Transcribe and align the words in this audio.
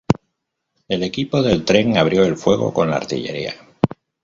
El 0.87 1.03
equipo 1.03 1.43
del 1.43 1.63
tren 1.63 1.95
abrió 1.95 2.23
el 2.23 2.35
fuego 2.35 2.73
con 2.73 2.89
la 2.89 2.95
artillería. 2.95 3.53